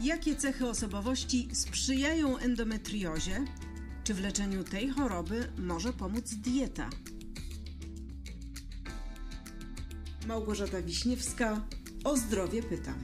Jakie 0.00 0.36
cechy 0.36 0.66
osobowości 0.66 1.48
sprzyjają 1.52 2.38
endometriozie? 2.38 3.44
Czy 4.04 4.14
w 4.14 4.20
leczeniu 4.20 4.64
tej 4.64 4.88
choroby 4.88 5.52
może 5.58 5.92
pomóc 5.92 6.34
dieta? 6.34 6.90
Małgorzata 10.26 10.82
Wiśniewska, 10.82 11.60
o 12.04 12.16
zdrowie 12.16 12.62
pytam. 12.62 12.94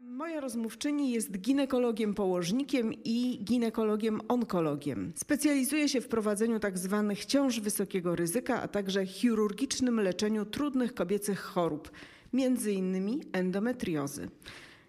Moja 0.00 0.40
rozmówczyni 0.40 1.10
jest 1.10 1.38
ginekologiem 1.38 2.14
położnikiem 2.14 2.92
i 3.04 3.44
ginekologiem 3.44 4.20
onkologiem. 4.28 5.12
Specjalizuje 5.16 5.88
się 5.88 6.00
w 6.00 6.08
prowadzeniu 6.08 6.58
tzw. 6.60 7.06
Tak 7.08 7.24
ciąż 7.24 7.60
wysokiego 7.60 8.16
ryzyka, 8.16 8.62
a 8.62 8.68
także 8.68 9.06
chirurgicznym 9.06 10.00
leczeniu 10.00 10.44
trudnych 10.44 10.94
kobiecych 10.94 11.40
chorób, 11.40 11.90
m.in. 12.34 13.20
endometriozy. 13.32 14.28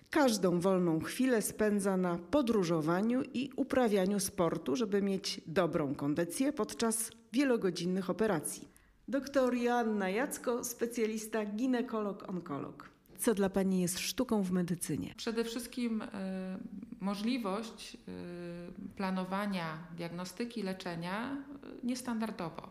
Każdą 0.10 0.60
wolną 0.60 1.00
chwilę 1.00 1.42
spędza 1.42 1.98
na 1.98 2.18
podróżowaniu 2.18 3.24
i 3.34 3.50
uprawianiu 3.56 4.20
sportu, 4.20 4.76
żeby 4.76 5.02
mieć 5.02 5.42
dobrą 5.48 5.96
kondycję 5.96 6.54
podczas 6.54 7.12
wielogodzinnych 7.34 8.10
operacji. 8.10 8.68
Doktor 9.08 9.56
Joanna 9.56 10.10
Jacko, 10.10 10.64
specjalista 10.64 11.46
ginekolog-onkolog. 11.46 12.90
Co 13.18 13.34
dla 13.34 13.50
Pani 13.50 13.82
jest 13.82 14.00
sztuką 14.00 14.44
w 14.44 14.52
medycynie? 14.52 15.14
Przede 15.18 15.44
wszystkim 15.44 16.02
y, 16.02 16.08
możliwość 17.00 17.96
y, 17.96 17.98
planowania 18.96 19.78
diagnostyki 19.98 20.64
leczenia 20.64 21.38
y, 21.84 21.86
niestandardowo. 21.88 22.70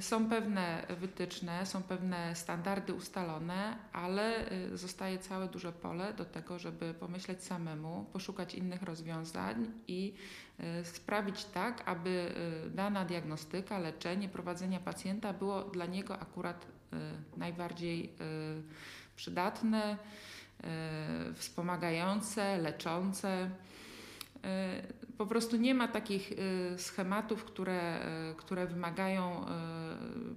Są 0.00 0.28
pewne 0.28 0.86
wytyczne, 1.00 1.66
są 1.66 1.82
pewne 1.82 2.36
standardy 2.36 2.94
ustalone, 2.94 3.76
ale 3.92 4.44
zostaje 4.74 5.18
całe 5.18 5.48
duże 5.48 5.72
pole 5.72 6.14
do 6.14 6.24
tego, 6.24 6.58
żeby 6.58 6.94
pomyśleć 6.94 7.44
samemu, 7.44 8.06
poszukać 8.12 8.54
innych 8.54 8.82
rozwiązań 8.82 9.66
i 9.88 10.14
sprawić 10.84 11.44
tak, 11.44 11.88
aby 11.88 12.34
dana 12.74 13.04
diagnostyka, 13.04 13.78
leczenie, 13.78 14.28
prowadzenie 14.28 14.80
pacjenta 14.80 15.32
było 15.32 15.62
dla 15.62 15.86
niego 15.86 16.18
akurat 16.20 16.66
najbardziej 17.36 18.12
przydatne, 19.20 19.96
e, 20.64 21.34
wspomagające, 21.34 22.58
leczące. 22.58 23.50
E, 24.44 24.82
po 25.18 25.26
prostu 25.26 25.56
nie 25.56 25.74
ma 25.74 25.88
takich 25.88 26.32
e, 26.32 26.78
schematów, 26.78 27.44
które, 27.44 28.00
które 28.36 28.66
wymagają 28.66 29.46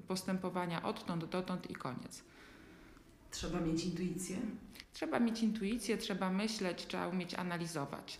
postępowania 0.07 0.83
odtąd, 0.83 1.25
dotąd 1.25 1.69
i 1.71 1.73
koniec. 1.75 2.23
Trzeba 3.31 3.59
mieć 3.59 3.85
intuicję? 3.85 4.37
Trzeba 4.93 5.19
mieć 5.19 5.43
intuicję, 5.43 5.97
trzeba 5.97 6.29
myśleć, 6.29 6.85
trzeba 6.87 7.07
umieć 7.07 7.33
analizować. 7.35 8.19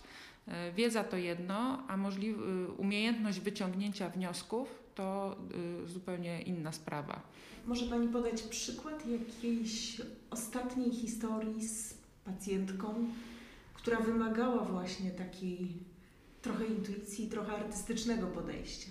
Wiedza 0.76 1.04
to 1.04 1.16
jedno, 1.16 1.82
a 1.88 1.96
możli- 1.96 2.34
umiejętność 2.76 3.40
wyciągnięcia 3.40 4.08
wniosków 4.08 4.68
to 4.94 5.36
zupełnie 5.86 6.42
inna 6.42 6.72
sprawa. 6.72 7.22
Może 7.66 7.86
Pani 7.86 8.08
podać 8.08 8.42
przykład 8.42 9.06
jakiejś 9.06 10.00
ostatniej 10.30 10.92
historii 10.92 11.68
z 11.68 11.94
pacjentką, 12.24 13.08
która 13.84 14.00
wymagała 14.00 14.64
właśnie 14.64 15.10
takiej 15.10 15.72
trochę 16.42 16.64
intuicji, 16.64 17.28
trochę 17.28 17.52
artystycznego 17.52 18.26
podejścia? 18.26 18.90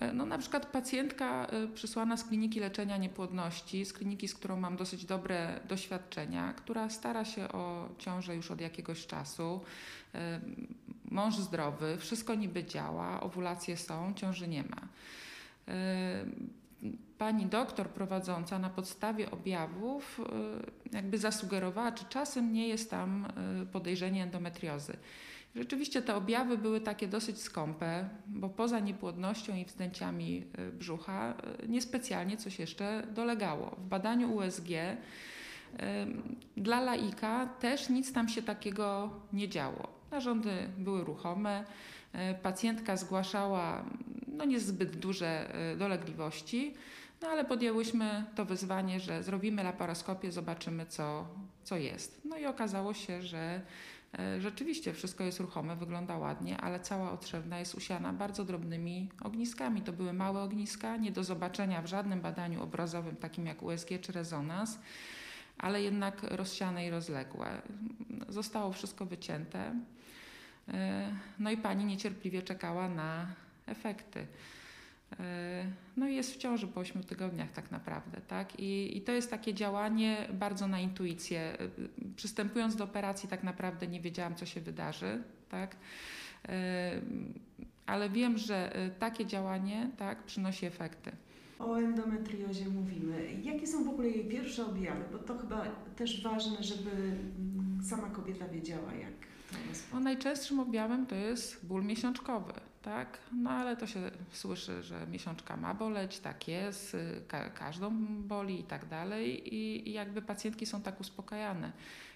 E, 0.00 0.12
no, 0.12 0.26
na 0.26 0.38
przykład 0.38 0.66
pacjentka 0.66 1.46
e, 1.46 1.68
przysłana 1.68 2.16
z 2.16 2.24
kliniki 2.24 2.60
leczenia 2.60 2.96
niepłodności, 2.96 3.84
z 3.84 3.92
kliniki, 3.92 4.28
z 4.28 4.34
którą 4.34 4.60
mam 4.60 4.76
dosyć 4.76 5.04
dobre 5.04 5.60
doświadczenia, 5.68 6.52
która 6.52 6.90
stara 6.90 7.24
się 7.24 7.48
o 7.48 7.88
ciążę 7.98 8.36
już 8.36 8.50
od 8.50 8.60
jakiegoś 8.60 9.06
czasu. 9.06 9.60
E, 10.14 10.40
mąż 11.10 11.36
zdrowy, 11.36 11.96
wszystko 11.98 12.34
niby 12.34 12.64
działa, 12.64 13.20
owulacje 13.20 13.76
są, 13.76 14.14
ciąży 14.14 14.48
nie 14.48 14.62
ma 14.62 14.88
pani 17.18 17.46
doktor 17.46 17.88
prowadząca 17.88 18.58
na 18.58 18.70
podstawie 18.70 19.30
objawów 19.30 20.20
y, 20.90 20.96
jakby 20.96 21.18
zasugerowała, 21.18 21.92
czy 21.92 22.04
czasem 22.04 22.52
nie 22.52 22.68
jest 22.68 22.90
tam 22.90 23.26
y, 23.62 23.66
podejrzenie 23.66 24.22
endometriozy. 24.22 24.96
Rzeczywiście 25.54 26.02
te 26.02 26.16
objawy 26.16 26.58
były 26.58 26.80
takie 26.80 27.08
dosyć 27.08 27.40
skąpe, 27.40 28.08
bo 28.26 28.48
poza 28.48 28.80
niepłodnością 28.80 29.56
i 29.56 29.64
wzdęciami 29.64 30.44
y, 30.58 30.72
brzucha 30.72 31.34
niespecjalnie 31.68 32.36
coś 32.36 32.58
jeszcze 32.58 33.06
dolegało. 33.14 33.76
W 33.78 33.86
badaniu 33.86 34.34
USG 34.34 34.68
dla 36.56 36.80
laika 36.80 37.46
też 37.46 37.88
nic 37.88 38.12
tam 38.12 38.28
się 38.28 38.42
takiego 38.42 39.10
nie 39.32 39.48
działo. 39.48 39.88
Narządy 40.10 40.50
były 40.78 41.04
ruchome, 41.04 41.64
pacjentka 42.42 42.96
zgłaszała 42.96 43.84
no 44.36 44.44
niezbyt 44.44 44.96
duże 44.96 45.52
dolegliwości, 45.78 46.74
no 47.24 47.30
ale 47.30 47.44
podjęłyśmy 47.44 48.24
to 48.34 48.44
wyzwanie, 48.44 49.00
że 49.00 49.22
zrobimy 49.22 49.62
laparoskopię, 49.62 50.32
zobaczymy 50.32 50.86
co, 50.86 51.26
co 51.62 51.76
jest. 51.76 52.20
No 52.24 52.38
i 52.38 52.46
okazało 52.46 52.94
się, 52.94 53.22
że 53.22 53.60
e, 54.18 54.40
rzeczywiście 54.40 54.92
wszystko 54.92 55.24
jest 55.24 55.40
ruchome, 55.40 55.76
wygląda 55.76 56.18
ładnie, 56.18 56.60
ale 56.60 56.80
cała 56.80 57.12
otrzewna 57.12 57.58
jest 57.58 57.74
usiana 57.74 58.12
bardzo 58.12 58.44
drobnymi 58.44 59.10
ogniskami. 59.22 59.82
To 59.82 59.92
były 59.92 60.12
małe 60.12 60.42
ogniska, 60.42 60.96
nie 60.96 61.12
do 61.12 61.24
zobaczenia 61.24 61.82
w 61.82 61.86
żadnym 61.86 62.20
badaniu 62.20 62.62
obrazowym, 62.62 63.16
takim 63.16 63.46
jak 63.46 63.62
USG 63.62 63.88
czy 64.00 64.12
rezonans, 64.12 64.78
ale 65.58 65.82
jednak 65.82 66.22
rozsiane 66.22 66.86
i 66.86 66.90
rozległe. 66.90 67.62
Zostało 68.28 68.72
wszystko 68.72 69.06
wycięte. 69.06 69.74
E, 70.68 71.10
no 71.38 71.50
i 71.50 71.56
pani 71.56 71.84
niecierpliwie 71.84 72.42
czekała 72.42 72.88
na 72.88 73.26
efekty. 73.66 74.26
E, 75.20 75.64
no 75.96 76.08
i 76.08 76.14
jest 76.14 76.34
w 76.34 76.36
ciąży 76.36 76.66
po 76.66 76.80
8 76.80 77.02
tygodniach 77.02 77.52
tak 77.52 77.70
naprawdę, 77.70 78.20
tak? 78.20 78.60
I, 78.60 78.96
I 78.96 79.00
to 79.00 79.12
jest 79.12 79.30
takie 79.30 79.54
działanie 79.54 80.28
bardzo 80.32 80.68
na 80.68 80.80
intuicję. 80.80 81.40
E, 81.40 81.68
przystępując 82.16 82.76
do 82.76 82.84
operacji 82.84 83.28
tak 83.28 83.42
naprawdę 83.42 83.86
nie 83.86 84.00
wiedziałam, 84.00 84.34
co 84.34 84.46
się 84.46 84.60
wydarzy, 84.60 85.22
tak? 85.48 85.76
E, 86.48 87.00
ale 87.86 88.10
wiem, 88.10 88.38
że 88.38 88.72
takie 88.98 89.26
działanie 89.26 89.90
tak, 89.96 90.22
przynosi 90.22 90.66
efekty. 90.66 91.12
O 91.58 91.76
endometriozie 91.76 92.68
mówimy. 92.68 93.32
Jakie 93.42 93.66
są 93.66 93.84
w 93.84 93.88
ogóle 93.88 94.08
jej 94.08 94.24
pierwsze 94.24 94.66
objawy? 94.66 95.04
Bo 95.12 95.18
to 95.18 95.38
chyba 95.38 95.64
też 95.96 96.22
ważne, 96.22 96.62
żeby 96.62 96.90
mm, 96.90 97.80
sama 97.82 98.10
kobieta 98.10 98.48
wiedziała, 98.48 98.94
jak 98.94 99.12
to 99.50 99.68
jest. 99.68 99.92
No, 99.92 100.00
najczęstszym 100.00 100.60
objawem 100.60 101.06
to 101.06 101.14
jest 101.14 101.66
ból 101.66 101.84
miesiączkowy 101.84 102.52
tak? 102.84 103.18
No 103.32 103.50
ale 103.50 103.76
to 103.76 103.86
się 103.86 104.10
słyszy, 104.32 104.82
że 104.82 105.06
miesiączka 105.06 105.56
ma 105.56 105.74
boleć, 105.74 106.18
tak 106.18 106.48
jest, 106.48 106.96
ka 107.28 107.50
każdą 107.50 107.90
boli 108.22 108.60
i 108.60 108.64
tak 108.64 108.86
dalej 108.86 109.54
i, 109.54 109.88
i 109.88 109.92
jakby 109.92 110.22
pacjentki 110.22 110.66
są 110.66 110.82
tak 110.82 111.00
uspokajane. 111.00 111.72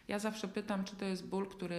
Ja 0.08 0.18
zawsze 0.18 0.48
pytam, 0.48 0.84
czy 0.84 0.96
to 0.96 1.04
jest 1.04 1.26
ból, 1.26 1.48
który 1.48 1.74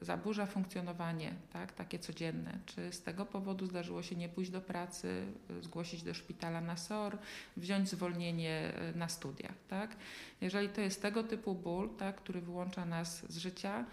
y, 0.00 0.04
zaburza 0.04 0.46
funkcjonowanie, 0.46 1.34
tak? 1.52 1.72
takie 1.72 1.98
codzienne, 1.98 2.58
czy 2.66 2.92
z 2.92 3.02
tego 3.02 3.26
powodu 3.26 3.66
zdarzyło 3.66 4.02
się 4.02 4.16
nie 4.16 4.28
pójść 4.28 4.50
do 4.50 4.60
pracy, 4.60 5.26
y, 5.50 5.62
zgłosić 5.62 6.02
do 6.02 6.14
szpitala 6.14 6.60
na 6.60 6.76
SOR, 6.76 7.18
wziąć 7.56 7.88
zwolnienie 7.88 8.72
y, 8.94 8.98
na 8.98 9.08
studiach. 9.08 9.54
Tak? 9.68 9.96
Jeżeli 10.40 10.68
to 10.68 10.80
jest 10.80 11.02
tego 11.02 11.22
typu 11.22 11.54
ból, 11.54 11.96
tak, 11.96 12.16
który 12.16 12.40
wyłącza 12.40 12.84
nas 12.84 13.32
z 13.32 13.36
życia, 13.36 13.84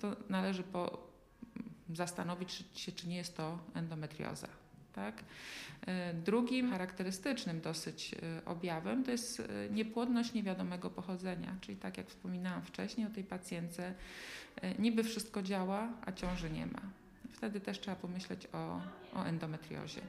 to 0.00 0.16
należy 0.28 0.62
po 0.62 1.05
zastanowić 1.94 2.64
się, 2.74 2.92
czy 2.92 3.08
nie 3.08 3.16
jest 3.16 3.36
to 3.36 3.58
endometrioza. 3.74 4.48
Tak? 4.92 5.24
E, 5.86 6.14
drugim 6.14 6.70
charakterystycznym 6.70 7.60
dosyć 7.60 8.14
e, 8.14 8.44
objawem 8.44 9.04
to 9.04 9.10
jest 9.10 9.40
e, 9.40 9.44
niepłodność 9.70 10.32
niewiadomego 10.32 10.90
pochodzenia, 10.90 11.56
czyli 11.60 11.76
tak 11.78 11.98
jak 11.98 12.06
wspominałam 12.06 12.62
wcześniej 12.62 13.06
o 13.06 13.10
tej 13.10 13.24
pacjentce, 13.24 13.94
niby 14.78 15.04
wszystko 15.04 15.42
działa, 15.42 15.88
a 16.06 16.12
ciąży 16.12 16.50
nie 16.50 16.66
ma. 16.66 16.82
Wtedy 17.32 17.60
też 17.60 17.80
trzeba 17.80 17.96
pomyśleć 17.96 18.48
o, 18.52 18.80
o 19.14 19.24
endometriozie. 19.24 20.00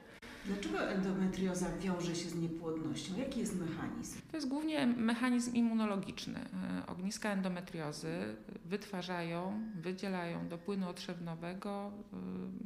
Dlaczego 0.48 0.90
endometrioza 0.90 1.66
wiąże 1.78 2.16
się 2.16 2.30
z 2.30 2.36
niepłodnością? 2.36 3.18
Jaki 3.18 3.40
jest 3.40 3.60
mechanizm? 3.60 4.20
To 4.32 4.38
jest 4.38 4.48
głównie 4.48 4.88
mechanizm 4.88 5.54
immunologiczny. 5.54 6.40
E, 6.40 6.88
ogniska 6.88 7.32
endometriozy 7.32 8.36
wytwarzają, 8.66 9.62
wydzielają 9.76 10.48
do 10.48 10.58
płynu 10.58 10.90
otrzewnowego 10.90 11.92
e, 12.14 12.18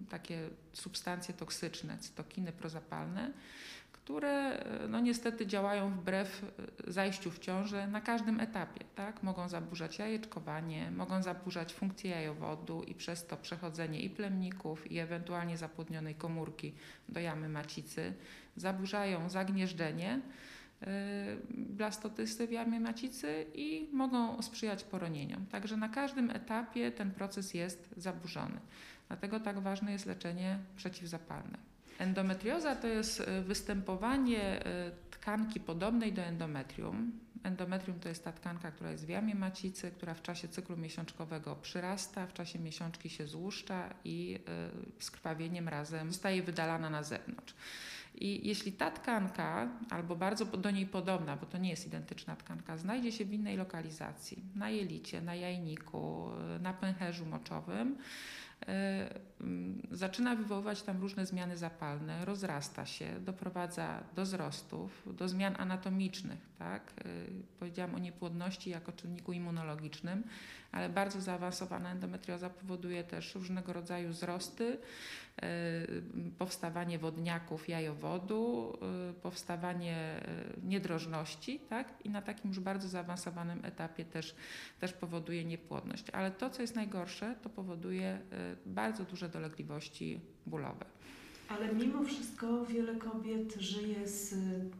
takie 0.10 0.50
substancje 0.74 1.33
toksyczne, 1.33 1.98
cytokiny 1.98 2.51
prozapalne, 2.51 3.33
które 4.03 4.30
e, 4.30 4.88
no 4.88 5.00
niestety 5.00 5.48
działają 5.48 5.89
wbrew 5.89 6.44
e, 6.88 6.92
zajściu 6.92 7.31
w 7.31 7.39
ciążę 7.39 7.88
na 7.88 8.01
każdym 8.01 8.39
etapie. 8.39 8.86
Tak? 8.95 9.24
Mogą 9.24 9.50
zaburzać 9.50 10.00
jajeczkowanie, 10.00 10.92
mogą 10.92 11.24
zaburzać 11.24 11.74
funkcję 11.74 12.12
jajowodu 12.12 12.83
i 12.83 12.95
przez 12.95 13.27
to 13.27 13.38
przechodzenie 13.38 14.01
i 14.01 14.09
plemników 14.09 14.92
i 14.92 15.00
ewentualnie 15.00 15.57
zapłodnionej 15.57 16.15
komórki 16.15 16.74
do 17.09 17.19
jamy 17.19 17.50
macicy. 17.50 18.13
Zaburzają 18.56 19.30
zagnieżdżenie 19.30 20.21
blastotysty 21.50 22.48
w 22.48 22.51
jamie 22.51 22.80
macicy 22.80 23.45
i 23.56 23.89
mogą 23.94 24.42
sprzyjać 24.42 24.83
poronieniom. 24.83 25.45
Także 25.45 25.77
na 25.77 25.89
każdym 25.89 26.30
etapie 26.30 26.92
ten 26.92 27.12
proces 27.12 27.53
jest 27.53 27.89
zaburzony. 27.98 28.59
Dlatego 29.07 29.39
tak 29.39 29.59
ważne 29.59 29.92
jest 29.92 30.06
leczenie 30.06 30.59
przeciwzapalne. 30.75 31.70
Endometrioza 32.01 32.75
to 32.75 32.88
jest 32.88 33.24
występowanie 33.42 34.63
tkanki 35.12 35.59
podobnej 35.59 36.13
do 36.13 36.21
endometrium. 36.21 37.12
Endometrium 37.44 38.00
to 38.00 38.09
jest 38.09 38.24
ta 38.24 38.31
tkanka, 38.31 38.71
która 38.71 38.92
jest 38.92 39.06
w 39.06 39.09
jamie 39.09 39.36
macicy, 39.36 39.92
która 39.92 40.13
w 40.13 40.21
czasie 40.21 40.48
cyklu 40.48 40.77
miesiączkowego 40.77 41.56
przyrasta, 41.56 42.27
w 42.27 42.33
czasie 42.33 42.59
miesiączki 42.59 43.09
się 43.09 43.27
złuszcza 43.27 43.94
i 44.06 44.39
y, 45.00 45.03
z 45.03 45.12
krwawieniem 45.12 45.68
razem 45.68 46.12
zostaje 46.12 46.44
wydalana 46.44 46.89
na 46.89 47.03
zewnątrz. 47.03 47.56
I 48.15 48.48
jeśli 48.48 48.71
ta 48.71 48.92
tkanka, 48.92 49.69
albo 49.89 50.15
bardzo 50.15 50.45
do 50.45 50.71
niej 50.71 50.86
podobna, 50.86 51.38
bo 51.38 51.45
to 51.45 51.57
nie 51.57 51.69
jest 51.69 51.88
identyczna 51.88 52.36
tkanka, 52.36 52.77
znajdzie 52.77 53.12
się 53.12 53.25
w 53.25 53.33
innej 53.33 53.57
lokalizacji, 53.57 54.44
na 54.56 54.69
jelicie, 54.69 55.21
na 55.21 55.36
jajniku, 55.36 56.30
na 56.59 56.74
pęcherzu 56.74 57.25
moczowym, 57.25 57.98
zaczyna 59.91 60.35
wywoływać 60.35 60.81
tam 60.81 61.01
różne 61.01 61.25
zmiany 61.25 61.57
zapalne, 61.57 62.25
rozrasta 62.25 62.85
się, 62.85 63.19
doprowadza 63.19 64.03
do 64.15 64.23
wzrostów, 64.23 65.07
do 65.13 65.29
zmian 65.29 65.55
anatomicznych. 65.57 66.49
Tak? 66.59 66.93
E, 66.99 67.03
powiedziałam 67.59 67.95
o 67.95 67.99
niepłodności 67.99 68.69
jako 68.69 68.91
czynniku 68.91 69.33
immunologicznym, 69.33 70.23
ale 70.71 70.89
bardzo 70.89 71.21
zaawansowana 71.21 71.91
endometrioza 71.91 72.49
powoduje 72.49 73.03
też 73.03 73.35
różnego 73.35 73.73
rodzaju 73.73 74.09
wzrosty, 74.09 74.77
e, 75.41 75.47
powstawanie 76.38 76.99
wodniaków 76.99 77.69
jajowodu, 77.69 78.73
powstawanie 79.21 80.21
niedrożności 80.63 81.59
tak? 81.59 81.93
i 82.03 82.09
na 82.09 82.21
takim 82.21 82.49
już 82.49 82.59
bardzo 82.59 82.88
zaawansowanym 82.88 83.65
etapie 83.65 84.05
też, 84.05 84.35
też 84.79 84.93
powoduje 84.93 85.45
niepłodność. 85.45 86.09
Ale 86.09 86.31
to, 86.31 86.49
co 86.49 86.61
jest 86.61 86.75
najgorsze, 86.75 87.35
to 87.41 87.49
powoduje 87.49 88.19
bardzo 88.65 89.03
duże 89.03 89.29
dolegliwości 89.31 90.19
bólowe. 90.45 90.86
Ale 91.50 91.74
mimo 91.74 92.04
wszystko 92.04 92.66
wiele 92.66 92.95
kobiet 92.95 93.56
żyje 93.60 94.07
z 94.07 94.30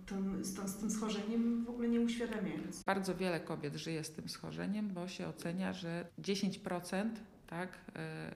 tym, 0.06 0.46
z, 0.46 0.70
z 0.70 0.78
tym 0.78 0.92
schorzeniem, 0.92 1.66
w 1.66 1.70
ogóle 1.70 1.90
nie 1.90 2.02
uświadamiając. 2.02 2.84
Bardzo 2.84 3.16
wiele 3.16 3.40
kobiet 3.40 3.76
żyje 3.76 4.04
z 4.04 4.12
tym 4.12 4.30
schorzeniem, 4.30 4.90
bo 4.90 5.08
się 5.08 5.28
ocenia, 5.28 5.74
że 5.74 6.06
10% 6.22 7.10
tak, 7.48 7.78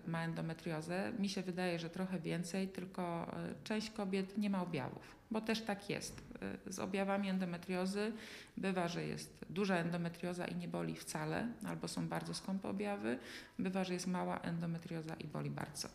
y, 0.07 0.09
ma 0.09 0.23
endometriozę. 0.23 1.11
Mi 1.19 1.29
się 1.29 1.41
wydaje, 1.41 1.79
że 1.79 1.89
trochę 1.89 2.19
więcej, 2.19 2.67
tylko 2.67 3.31
y, 3.51 3.63
część 3.63 3.89
kobiet 3.89 4.37
nie 4.37 4.49
ma 4.49 4.61
objawów, 4.61 5.15
bo 5.31 5.41
też 5.41 5.61
tak 5.61 5.89
jest. 5.89 6.23
Y, 6.67 6.73
z 6.73 6.79
objawami 6.79 7.29
endometriozy 7.29 8.11
bywa, 8.57 8.87
że 8.87 9.03
jest 9.03 9.45
duża 9.49 9.75
endometrioza 9.75 10.45
i 10.45 10.55
nie 10.55 10.67
boli 10.67 10.95
wcale, 10.95 11.47
albo 11.67 11.87
są 11.87 12.07
bardzo 12.07 12.33
skąpe 12.33 12.69
objawy. 12.69 13.19
Bywa, 13.59 13.83
że 13.83 13.93
jest 13.93 14.07
mała 14.07 14.39
endometrioza 14.39 15.15
i 15.15 15.27
boli 15.27 15.49
bardzo. 15.49 15.87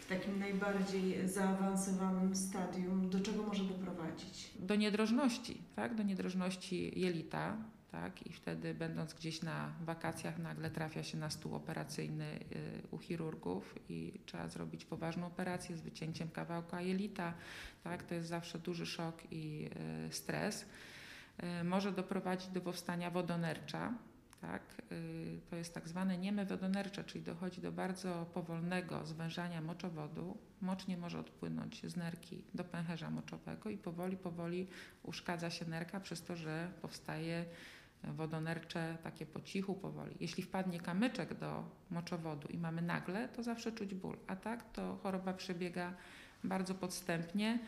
W 0.00 0.06
takim 0.08 0.38
najbardziej 0.38 1.28
zaawansowanym 1.28 2.36
stadium, 2.36 3.10
do 3.10 3.20
czego 3.20 3.42
może 3.42 3.64
doprowadzić? 3.64 4.50
Do 4.58 4.76
niedrożności, 4.76 5.60
tak? 5.76 5.94
do 5.94 6.02
niedrożności 6.02 7.00
jelita, 7.00 7.56
tak? 7.92 8.26
I 8.26 8.32
wtedy, 8.32 8.74
będąc 8.74 9.14
gdzieś 9.14 9.42
na 9.42 9.72
wakacjach, 9.80 10.38
nagle 10.38 10.70
trafia 10.70 11.02
się 11.02 11.18
na 11.18 11.30
stół 11.30 11.54
operacyjny 11.54 12.24
y, 12.24 12.86
u 12.90 12.98
chirurgów 12.98 13.74
i 13.88 14.20
trzeba 14.26 14.48
zrobić 14.48 14.84
poważną 14.84 15.26
operację 15.26 15.76
z 15.76 15.80
wycięciem 15.80 16.28
kawałka 16.28 16.80
jelita. 16.80 17.34
Tak? 17.84 18.02
To 18.02 18.14
jest 18.14 18.28
zawsze 18.28 18.58
duży 18.58 18.86
szok 18.86 19.22
i 19.30 19.70
y, 20.08 20.12
stres. 20.12 20.66
Y, 21.60 21.64
może 21.64 21.92
doprowadzić 21.92 22.48
do 22.48 22.60
powstania 22.60 23.10
wodonercza. 23.10 23.94
Tak? 24.40 24.62
To 25.50 25.56
jest 25.56 25.74
tak 25.74 25.88
zwane 25.88 26.18
nieme 26.18 26.46
wodonercze, 26.46 27.04
czyli 27.04 27.24
dochodzi 27.24 27.60
do 27.60 27.72
bardzo 27.72 28.26
powolnego 28.34 29.06
zwężania 29.06 29.60
moczowodu. 29.60 30.38
Mocz 30.60 30.86
nie 30.86 30.96
może 30.96 31.18
odpłynąć 31.18 31.86
z 31.86 31.96
nerki 31.96 32.44
do 32.54 32.64
pęcherza 32.64 33.10
moczowego 33.10 33.70
i 33.70 33.78
powoli, 33.78 34.16
powoli 34.16 34.66
uszkadza 35.02 35.50
się 35.50 35.64
nerka 35.64 36.00
przez 36.00 36.22
to, 36.22 36.36
że 36.36 36.70
powstaje 36.82 37.44
wodonercze 38.04 38.98
takie 39.02 39.26
po 39.26 39.40
cichu, 39.40 39.74
powoli. 39.74 40.16
Jeśli 40.20 40.42
wpadnie 40.42 40.80
kamyczek 40.80 41.34
do 41.34 41.64
moczowodu 41.90 42.48
i 42.48 42.58
mamy 42.58 42.82
nagle, 42.82 43.28
to 43.28 43.42
zawsze 43.42 43.72
czuć 43.72 43.94
ból, 43.94 44.16
a 44.26 44.36
tak 44.36 44.72
to 44.72 44.98
choroba 45.02 45.32
przebiega 45.32 45.94
bardzo 46.44 46.74
podstępnie. 46.74 47.58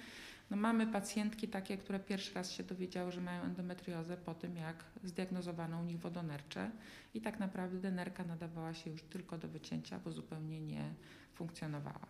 No 0.50 0.56
mamy 0.56 0.86
pacjentki 0.86 1.48
takie, 1.48 1.76
które 1.78 2.00
pierwszy 2.00 2.34
raz 2.34 2.50
się 2.50 2.62
dowiedziały, 2.62 3.12
że 3.12 3.20
mają 3.20 3.42
endometriozę 3.42 4.16
po 4.16 4.34
tym, 4.34 4.56
jak 4.56 4.84
zdiagnozowano 5.04 5.80
u 5.80 5.84
nich 5.84 6.00
wodonercze 6.00 6.70
i 7.14 7.20
tak 7.20 7.40
naprawdę 7.40 7.90
nerka 7.90 8.24
nadawała 8.24 8.74
się 8.74 8.90
już 8.90 9.02
tylko 9.02 9.38
do 9.38 9.48
wycięcia, 9.48 9.98
bo 10.04 10.12
zupełnie 10.12 10.60
nie 10.60 10.94
funkcjonowała. 11.34 12.06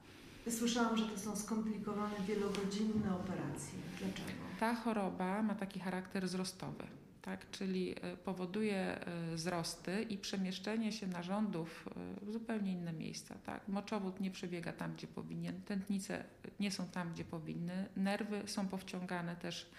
Słyszałam, 0.51 0.97
że 0.97 1.07
to 1.07 1.19
są 1.19 1.37
skomplikowane, 1.37 2.15
wielogodzinne 2.27 3.15
operacje. 3.15 3.79
Dlaczego? 3.99 4.41
Ta 4.61 4.75
choroba 4.75 5.43
ma 5.43 5.55
taki 5.55 5.81
charakter 5.81 6.25
wzrostowy 6.25 7.00
tak? 7.23 7.51
czyli 7.51 7.95
e, 8.03 8.17
powoduje 8.17 8.77
e, 8.77 9.35
wzrosty 9.35 10.03
i 10.03 10.19
przemieszczenie 10.19 10.93
się 10.93 11.07
narządów 11.07 11.89
e, 12.23 12.25
w 12.27 12.33
zupełnie 12.33 12.73
inne 12.73 12.93
miejsca. 12.93 13.35
Tak? 13.35 13.69
Moczowód 13.69 14.21
nie 14.21 14.31
przebiega 14.31 14.73
tam, 14.73 14.95
gdzie 14.95 15.07
powinien, 15.07 15.63
tętnice 15.63 16.25
nie 16.61 16.71
są 16.71 16.87
tam, 16.87 17.13
gdzie 17.13 17.25
powinny, 17.25 17.89
nerwy 17.97 18.43
są 18.47 18.69
powciągane 18.69 19.37
też 19.37 19.71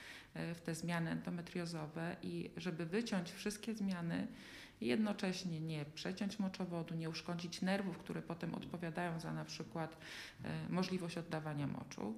w 0.56 0.62
te 0.62 0.76
zmiany 0.76 1.12
endometriozowe 1.12 2.16
i 2.24 2.52
żeby 2.58 2.86
wyciąć 2.86 3.32
wszystkie 3.32 3.76
zmiany, 3.76 4.28
jednocześnie 4.82 5.60
nie 5.60 5.86
przeciąć 5.86 6.40
moczowodu, 6.40 6.96
nie 6.96 7.10
uszkodzić 7.10 7.62
nerwów, 7.62 7.98
które 7.98 8.22
potem 8.22 8.56
odpowiadają 8.56 9.20
za 9.20 9.34
na 9.34 9.46
przykład 9.46 9.98
możliwość 10.70 11.18
oddawania 11.18 11.68
moczu, 11.68 12.16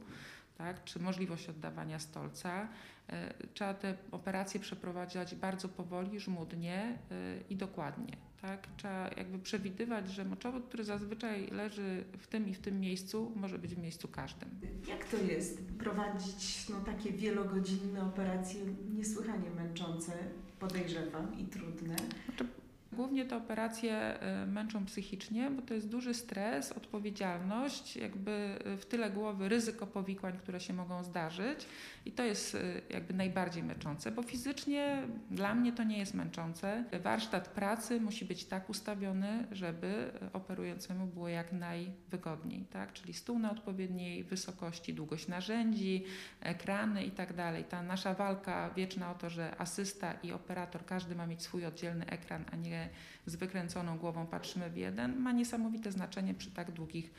tak, 0.57 0.83
czy 0.83 0.99
możliwość 0.99 1.49
oddawania 1.49 1.99
stolca. 1.99 2.67
E, 3.09 3.33
trzeba 3.53 3.73
te 3.73 3.97
operacje 4.11 4.59
przeprowadzać 4.59 5.35
bardzo 5.35 5.69
powoli, 5.69 6.19
żmudnie 6.19 6.97
e, 7.11 7.41
i 7.49 7.55
dokładnie. 7.55 8.17
Tak? 8.41 8.67
Trzeba 8.77 9.09
jakby 9.17 9.39
przewidywać, 9.39 10.09
że 10.09 10.25
moczowód, 10.25 10.65
który 10.67 10.83
zazwyczaj 10.83 11.47
leży 11.47 12.03
w 12.17 12.27
tym 12.27 12.49
i 12.49 12.53
w 12.53 12.59
tym 12.59 12.79
miejscu, 12.79 13.31
może 13.35 13.59
być 13.59 13.75
w 13.75 13.77
miejscu 13.77 14.07
każdym. 14.07 14.49
Jak 14.87 15.05
to 15.05 15.17
jest 15.17 15.61
prowadzić 15.65 16.69
no, 16.69 16.81
takie 16.81 17.11
wielogodzinne 17.11 18.03
operacje, 18.03 18.61
niesłychanie 18.93 19.49
męczące, 19.49 20.11
podejrzewam, 20.59 21.39
i 21.39 21.45
trudne? 21.45 21.95
Znaczy, 22.25 22.47
Głównie 22.95 23.25
te 23.25 23.37
operacje 23.37 24.19
y, 24.43 24.47
męczą 24.47 24.85
psychicznie, 24.85 25.51
bo 25.51 25.61
to 25.61 25.73
jest 25.73 25.89
duży 25.89 26.13
stres, 26.13 26.71
odpowiedzialność, 26.71 27.95
jakby 27.95 28.59
y, 28.67 28.77
w 28.77 28.85
tyle 28.85 29.09
głowy 29.09 29.49
ryzyko 29.49 29.87
powikłań, 29.87 30.37
które 30.37 30.59
się 30.59 30.73
mogą 30.73 31.03
zdarzyć 31.03 31.65
i 32.05 32.11
to 32.11 32.23
jest 32.23 32.55
y, 32.55 32.81
jakby 32.89 33.13
najbardziej 33.13 33.63
męczące, 33.63 34.11
bo 34.11 34.23
fizycznie 34.23 35.03
dla 35.31 35.55
mnie 35.55 35.71
to 35.71 35.83
nie 35.83 35.97
jest 35.97 36.13
męczące. 36.13 36.83
Warsztat 37.03 37.47
pracy 37.47 38.01
musi 38.01 38.25
być 38.25 38.45
tak 38.45 38.69
ustawiony, 38.69 39.47
żeby 39.51 40.11
operującemu 40.33 41.07
było 41.07 41.27
jak 41.27 41.53
najwygodniej, 41.53 42.65
tak? 42.65 42.93
czyli 42.93 43.13
stół 43.13 43.39
na 43.39 43.51
odpowiedniej 43.51 44.23
wysokości, 44.23 44.93
długość 44.93 45.27
narzędzi, 45.27 46.03
ekrany 46.41 47.03
i 47.05 47.11
tak 47.11 47.33
dalej. 47.33 47.63
Ta 47.63 47.83
nasza 47.83 48.13
walka 48.13 48.69
wieczna 48.69 49.11
o 49.11 49.15
to, 49.15 49.29
że 49.29 49.55
asysta 49.57 50.13
i 50.13 50.31
operator, 50.31 50.85
każdy 50.85 51.15
ma 51.15 51.27
mieć 51.27 51.41
swój 51.41 51.65
oddzielny 51.65 52.05
ekran, 52.05 52.45
a 52.51 52.55
nie 52.55 52.82
z 53.25 53.35
wykręconą 53.35 53.97
głową 53.97 54.27
patrzymy 54.27 54.69
w 54.69 54.77
jeden, 54.77 55.19
ma 55.19 55.31
niesamowite 55.31 55.91
znaczenie 55.91 56.33
przy 56.33 56.51
tak 56.51 56.71
długich 56.71 57.11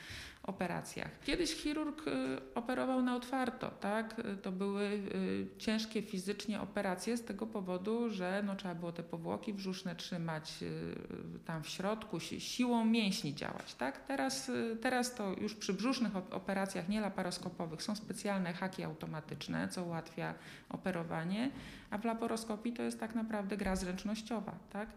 operacjach. 0.46 1.10
Kiedyś 1.24 1.54
chirurg 1.54 2.06
y, 2.06 2.10
operował 2.54 3.02
na 3.02 3.16
otwarto, 3.16 3.70
tak? 3.70 4.20
To 4.42 4.52
były 4.52 4.82
y, 4.84 5.48
ciężkie 5.58 6.02
fizycznie 6.02 6.60
operacje 6.60 7.16
z 7.16 7.24
tego 7.24 7.46
powodu, 7.46 8.10
że 8.10 8.42
no, 8.46 8.56
trzeba 8.56 8.74
było 8.74 8.92
te 8.92 9.02
powłoki 9.02 9.54
brzuszne 9.54 9.96
trzymać 9.96 10.62
y, 10.62 11.38
tam 11.44 11.62
w 11.62 11.68
środku, 11.68 12.20
siłą 12.20 12.84
mięśni 12.84 13.34
działać, 13.34 13.74
tak? 13.74 14.06
Teraz, 14.06 14.50
teraz 14.82 15.14
to 15.14 15.32
już 15.32 15.54
przy 15.54 15.74
brzusznych 15.74 16.16
operacjach 16.16 16.88
nie 16.88 17.00
laparoskopowych 17.00 17.82
są 17.82 17.96
specjalne 17.96 18.52
haki 18.52 18.82
automatyczne, 18.82 19.68
co 19.68 19.84
ułatwia 19.84 20.34
operowanie, 20.68 21.50
a 21.90 21.98
w 21.98 22.04
laparoskopii 22.04 22.72
to 22.72 22.82
jest 22.82 23.00
tak 23.00 23.14
naprawdę 23.14 23.56
gra 23.56 23.76
zręcznościowa, 23.76 24.54
tak? 24.70 24.88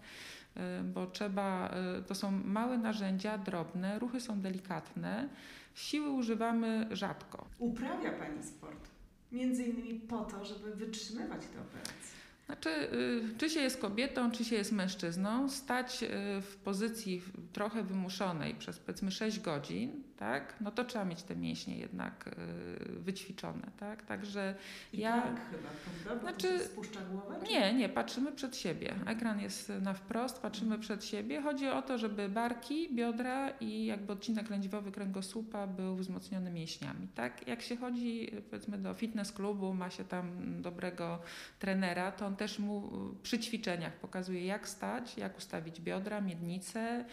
Bo 0.83 1.07
trzeba, 1.07 1.71
to 2.07 2.15
są 2.15 2.31
małe 2.31 2.77
narzędzia, 2.77 3.37
drobne, 3.37 3.99
ruchy 3.99 4.21
są 4.21 4.41
delikatne, 4.41 5.29
siły 5.77 6.09
używamy 6.09 6.87
rzadko. 6.91 7.47
Uprawia 7.59 8.11
Pani 8.11 8.43
sport? 8.43 8.89
Między 9.31 9.63
innymi 9.63 9.99
po 9.99 10.25
to, 10.25 10.45
żeby 10.45 10.75
wytrzymywać 10.75 11.41
te 11.41 11.61
operacje. 11.61 12.17
Znaczy, 12.45 12.69
y, 12.69 13.37
czy 13.37 13.49
się 13.49 13.59
jest 13.59 13.81
kobietą, 13.81 14.31
czy 14.31 14.45
się 14.45 14.55
jest 14.55 14.71
mężczyzną, 14.71 15.49
stać 15.49 16.05
w 16.41 16.55
pozycji 16.63 17.21
trochę 17.53 17.83
wymuszonej 17.83 18.55
przez 18.55 18.79
powiedzmy 18.79 19.11
6 19.11 19.39
godzin, 19.39 20.03
tak, 20.17 20.53
no 20.61 20.71
to 20.71 20.83
trzeba 20.85 21.05
mieć 21.05 21.23
te 21.23 21.35
mięśnie 21.35 21.77
jednak 21.77 22.27
y, 22.27 22.99
wyćwiczone, 22.99 23.67
tak, 23.79 24.01
także 24.05 24.55
I 24.93 24.97
ja... 24.97 25.21
tak 25.21 25.49
chyba, 25.51 25.69
prawda? 26.03 26.15
Bo 26.15 26.21
Znaczy- 26.31 26.59
spuszcza 26.65 26.99
głowę? 27.11 27.35
czy- 27.45 27.51
Nie, 27.53 27.73
nie, 27.73 27.89
patrzymy 27.89 28.31
przed 28.31 28.55
siebie. 28.55 28.93
Ekran 29.05 29.39
jest 29.39 29.71
na 29.81 29.93
wprost, 29.93 30.39
patrzymy 30.41 30.79
przed 30.79 31.05
siebie. 31.05 31.41
Chodzi 31.41 31.67
o 31.67 31.81
to, 31.81 31.97
żeby 31.97 32.29
barki, 32.29 32.95
biodra 32.95 33.49
i 33.49 33.85
jakby 33.85 34.13
odcinek 34.13 34.49
lędźwiowy 34.49 34.91
kręgosłupa 34.91 35.67
był 35.67 35.95
wzmocniony 35.95 36.51
mięśniami. 36.51 37.07
Tak? 37.15 37.47
Jak 37.47 37.61
się 37.61 37.77
chodzi 37.77 38.31
powiedzmy 38.49 38.77
do 38.77 38.93
fitness 38.93 39.31
klubu, 39.31 39.73
ma 39.73 39.89
się 39.89 40.03
tam 40.03 40.31
dobrego 40.61 41.19
trenera, 41.59 42.11
to 42.11 42.25
on 42.25 42.35
też 42.35 42.59
mu 42.59 42.91
przy 43.23 43.39
ćwiczeniach 43.39 43.93
pokazuje 43.93 44.45
jak 44.45 44.67
stać, 44.69 45.17
jak 45.17 45.37
ustawić 45.37 45.81
biodra, 45.81 46.21
miednicę, 46.21 47.05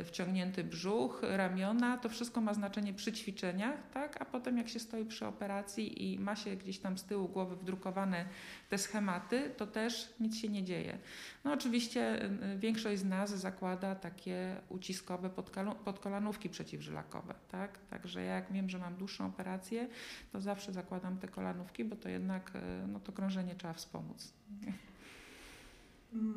y, 0.00 0.04
wciągnięty 0.04 0.64
brzuch, 0.64 1.22
ramiona. 1.22 1.98
To 1.98 2.08
wszystko 2.08 2.39
ma 2.40 2.54
znaczenie 2.54 2.94
przy 2.94 3.12
ćwiczeniach, 3.12 3.90
tak? 3.94 4.22
a 4.22 4.24
potem 4.24 4.58
jak 4.58 4.68
się 4.68 4.78
stoi 4.78 5.04
przy 5.04 5.26
operacji 5.26 6.12
i 6.12 6.18
ma 6.18 6.36
się 6.36 6.56
gdzieś 6.56 6.78
tam 6.78 6.98
z 6.98 7.04
tyłu 7.04 7.28
głowy 7.28 7.56
wdrukowane 7.56 8.24
te 8.68 8.78
schematy, 8.78 9.50
to 9.56 9.66
też 9.66 10.14
nic 10.20 10.36
się 10.36 10.48
nie 10.48 10.64
dzieje. 10.64 10.98
No 11.44 11.52
oczywiście 11.52 12.24
y, 12.24 12.58
większość 12.58 13.00
z 13.00 13.04
nas 13.04 13.30
zakłada 13.30 13.94
takie 13.94 14.56
uciskowe 14.68 15.30
podkolanówki 15.84 16.48
przeciwżylakowe, 16.48 17.34
tak? 17.50 17.78
Także 17.78 18.24
ja 18.24 18.34
jak 18.34 18.52
wiem, 18.52 18.70
że 18.70 18.78
mam 18.78 18.96
dłuższą 18.96 19.26
operację, 19.26 19.88
to 20.32 20.40
zawsze 20.40 20.72
zakładam 20.72 21.18
te 21.18 21.28
kolanówki, 21.28 21.84
bo 21.84 21.96
to 21.96 22.08
jednak 22.08 22.52
y, 22.56 22.86
no, 22.88 23.00
to 23.00 23.12
krążenie 23.12 23.54
trzeba 23.54 23.74
wspomóc. 23.74 24.32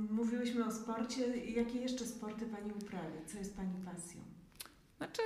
Mówiłyśmy 0.09 0.65
o 0.65 0.71
sporcie. 0.71 1.37
Jakie 1.37 1.79
jeszcze 1.79 2.05
sporty 2.05 2.45
Pani 2.45 2.71
uprawia? 2.71 3.25
Co 3.27 3.37
jest 3.37 3.55
Pani 3.55 3.85
pasją? 3.85 4.21
Znaczy, 4.97 5.21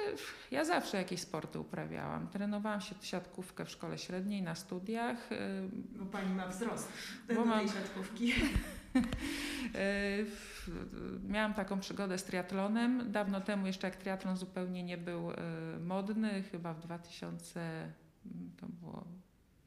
ja 0.52 0.66
zawsze 0.66 0.98
jakieś 0.98 1.20
sporty 1.22 1.60
uprawiałam. 1.60 2.28
Trenowałam 2.28 2.82
się 2.82 2.96
siatkówkę 3.02 3.66
w 3.66 3.70
szkole 3.70 3.98
średniej, 3.98 4.42
na 4.42 4.56
studiach. 4.56 5.32
y, 5.32 5.36
Bo 5.74 6.06
Pani 6.06 6.34
ma 6.34 6.48
wzrost 6.48 6.92
Bo 7.28 7.34
do 7.34 7.46
mam- 7.46 7.60
tej 7.60 7.70
siatkówki. 7.70 8.34
E, 9.76 10.24
w- 10.26 11.20
Miałam 11.30 11.54
taką 11.54 11.80
przygodę 11.80 12.18
z 12.18 12.24
triatlonem. 12.24 13.12
Dawno 13.12 13.42
temu, 13.42 13.68
jeszcze 13.68 13.88
jak 13.88 13.96
triatlon 13.96 14.38
zupełnie 14.38 14.84
nie 14.84 14.98
był 14.98 15.32
modny, 15.80 16.44
chyba 16.44 16.74
w 16.74 16.80
2000, 16.80 17.60
mm, 17.62 18.52
to 18.60 18.66
było, 18.68 19.04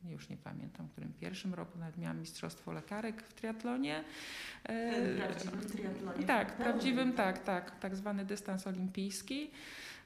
już 0.09 0.29
nie 0.29 0.37
pamiętam, 0.37 0.89
którym 0.89 1.13
pierwszym 1.13 1.55
roku 1.55 1.79
nawet 1.79 1.97
miałam 1.99 2.21
mistrzostwo 2.21 2.73
lekarek 2.73 3.23
w 3.23 3.35
triatlonie. 3.35 4.05
E, 4.65 5.15
W 5.15 5.17
prawdziwym 5.19 5.65
triatlonie. 5.71 6.25
Tak, 6.27 6.53
prawdziwym, 6.57 7.13
tak, 7.13 7.39
tak, 7.45 7.79
tak 7.81 7.97
zwany 7.97 8.25
dystans 8.25 8.67
olimpijski. 8.67 9.51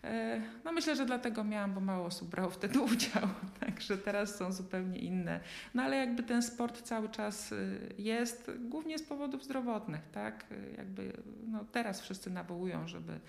E, 0.05 0.41
No 0.65 0.73
myślę, 0.73 0.97
że 0.97 1.07
dlatego 1.07 1.45
miałam, 1.45 1.75
bo 1.75 1.81
mało 1.81 2.07
osób 2.07 2.29
brało 2.29 2.51
wtedy 2.51 2.81
udział, 2.93 3.29
także 3.61 3.99
teraz 3.99 4.37
są 4.37 4.53
zupełnie 4.53 4.99
inne. 4.99 5.41
No 5.75 5.83
ale 5.83 5.97
jakby 5.97 6.23
ten 6.23 6.43
sport 6.43 6.83
cały 6.83 7.09
czas 7.09 7.53
y, 7.53 7.95
jest, 7.99 8.51
głównie 8.61 8.99
z 8.99 9.03
powodów 9.03 9.45
zdrowotnych, 9.45 10.09
tak? 10.13 10.45
Y, 10.53 10.75
Jakby 10.77 11.13
no 11.47 11.65
teraz 11.73 12.01
wszyscy 12.01 12.31
nawołują, 12.31 12.89
żeby 12.89 13.21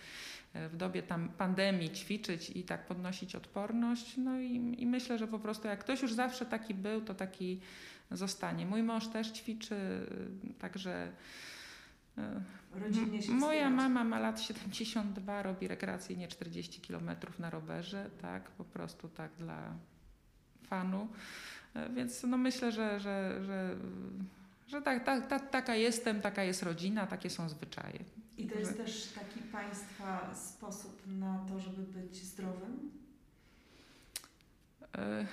e, 0.54 0.70
w 0.70 0.78
dobie 0.78 1.04
tam 1.04 1.30
pandemii 1.30 1.90
ćwiczyć 1.90 2.50
i 2.50 2.64
tak 2.64 2.86
podnosić 2.86 3.36
odporność. 3.36 4.18
No 4.18 4.40
i, 4.40 4.76
i 4.78 4.86
myślę, 4.88 5.18
że 5.18 5.28
po 5.28 5.40
prostu 5.40 5.68
jak 5.68 5.80
ktoś 5.80 6.02
już 6.02 6.14
zawsze 6.14 6.46
taki 6.46 6.74
był, 6.74 7.02
to 7.02 7.14
taki 7.14 7.62
zostanie. 8.12 8.66
Mój 8.66 8.84
mąż 8.84 9.08
też 9.08 9.32
ćwiczy, 9.32 9.76
y, 10.50 10.54
także 10.60 11.12
Rodzinnie 12.76 13.22
się 13.22 13.32
Moja 13.32 13.52
wspieracie. 13.62 13.76
mama 13.76 14.04
ma 14.04 14.20
lat 14.20 14.42
72, 14.42 15.44
robi 15.44 15.68
rekreacyjnie 15.68 16.28
40 16.28 16.82
km 16.82 17.10
na 17.40 17.50
rowerze, 17.50 18.10
tak, 18.22 18.52
po 18.52 18.64
prostu 18.64 19.10
tak 19.10 19.32
dla 19.40 19.74
fanu. 20.64 21.08
E, 21.74 21.90
Więc 21.90 22.24
no 22.24 22.38
myślę, 22.38 22.72
że, 22.72 23.00
że, 23.00 23.44
że, 23.46 23.76
że 24.68 24.82
tak, 24.82 25.04
tak, 25.04 25.28
tak, 25.28 25.50
taka 25.50 25.76
jestem, 25.76 26.22
taka 26.22 26.44
jest 26.44 26.64
rodzina, 26.64 27.08
takie 27.08 27.30
są 27.30 27.50
zwyczaje. 27.50 28.00
I 28.38 28.48
to 28.48 28.60
jest 28.60 28.78
też 28.78 29.08
taki 29.08 29.40
Państwa 29.40 30.36
sposób 30.36 31.02
na 31.08 31.46
to, 31.50 31.60
żeby 31.60 31.82
być 31.82 32.16
zdrowym? 32.24 32.92
E, 34.98 35.26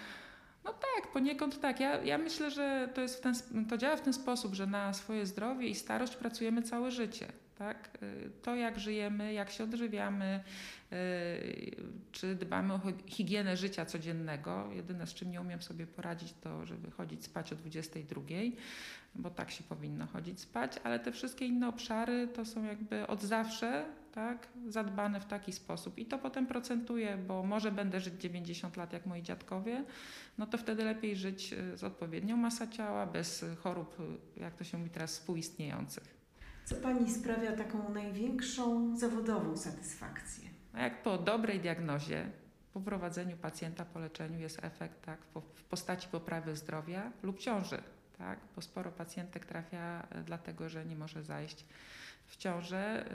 No 0.64 0.72
tak, 0.72 1.12
poniekąd 1.12 1.60
tak. 1.60 1.80
Ja, 1.80 2.02
ja 2.02 2.18
myślę, 2.18 2.50
że 2.50 2.88
to, 2.94 3.00
jest 3.00 3.22
ten, 3.22 3.34
to 3.68 3.78
działa 3.78 3.96
w 3.96 4.00
ten 4.00 4.12
sposób, 4.12 4.54
że 4.54 4.66
na 4.66 4.92
swoje 4.92 5.26
zdrowie 5.26 5.68
i 5.68 5.74
starość 5.74 6.16
pracujemy 6.16 6.62
całe 6.62 6.90
życie. 6.90 7.26
Tak? 7.62 7.98
Y, 8.02 8.30
To, 8.42 8.56
jak 8.56 8.78
żyjemy, 8.78 9.32
jak 9.32 9.50
się 9.50 9.64
odżywiamy, 9.64 10.44
y, 10.92 11.76
czy 12.12 12.34
dbamy 12.34 12.74
o 12.74 12.80
higienę 13.06 13.56
życia 13.56 13.86
codziennego. 13.86 14.68
Jedyne, 14.72 15.06
z 15.06 15.14
czym 15.14 15.30
nie 15.30 15.40
umiem 15.40 15.62
sobie 15.62 15.86
poradzić, 15.86 16.34
to 16.40 16.66
żeby 16.66 16.90
chodzić 16.90 17.24
spać 17.24 17.52
o 17.52 17.56
22, 17.56 18.22
bo 19.14 19.30
tak 19.30 19.50
się 19.50 19.64
powinno 19.64 20.06
chodzić 20.06 20.40
spać, 20.40 20.72
ale 20.84 21.00
te 21.00 21.12
wszystkie 21.12 21.46
inne 21.46 21.68
obszary 21.68 22.28
to 22.28 22.44
są 22.44 22.64
jakby 22.64 23.06
od 23.06 23.22
zawsze 23.22 23.84
tak, 24.12 24.48
zadbane 24.68 25.20
w 25.20 25.26
taki 25.26 25.52
sposób. 25.52 25.98
I 25.98 26.06
to 26.06 26.18
potem 26.18 26.46
procentuje, 26.46 27.16
bo 27.16 27.42
może 27.42 27.72
będę 27.72 28.00
żyć 28.00 28.14
90 28.20 28.76
lat 28.76 28.92
jak 28.92 29.06
moi 29.06 29.22
dziadkowie, 29.22 29.84
no 30.38 30.46
to 30.46 30.58
wtedy 30.58 30.84
lepiej 30.84 31.16
żyć 31.16 31.52
y, 31.52 31.76
z 31.76 31.84
odpowiednią 31.84 32.36
masą 32.36 32.66
ciała, 32.66 33.06
bez 33.06 33.44
chorób, 33.58 33.96
jak 34.36 34.54
to 34.54 34.64
się 34.64 34.78
mówi 34.78 34.90
teraz, 34.90 35.12
współistniejących. 35.12 36.21
Co 36.64 36.74
Pani 36.74 37.10
sprawia 37.10 37.52
taką 37.52 37.92
największą 37.92 38.96
zawodową 38.96 39.56
satysfakcję? 39.56 40.48
Jak 40.74 41.02
po 41.02 41.18
dobrej 41.18 41.60
diagnozie, 41.60 42.30
po 42.72 42.80
prowadzeniu 42.80 43.36
pacjenta 43.36 43.84
po 43.84 43.98
leczeniu 43.98 44.38
jest 44.38 44.64
efekt 44.64 45.02
tak, 45.02 45.18
w 45.54 45.62
postaci 45.64 46.08
poprawy 46.08 46.56
zdrowia 46.56 47.12
lub 47.22 47.38
ciąży, 47.38 47.82
tak? 48.18 48.38
bo 48.56 48.62
sporo 48.62 48.92
pacjentek 48.92 49.46
trafia 49.46 50.06
y, 50.20 50.22
dlatego, 50.24 50.68
że 50.68 50.84
nie 50.86 50.96
może 50.96 51.22
zajść 51.22 51.64
w 52.26 52.36
ciążę. 52.36 53.06